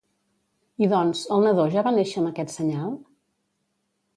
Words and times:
I 0.85 0.87
doncs, 0.93 1.21
el 1.35 1.45
nadó 1.47 1.65
ja 1.75 1.83
va 1.89 1.93
néixer 1.99 2.23
amb 2.23 2.31
aquest 2.31 2.55
senyal? 2.57 2.99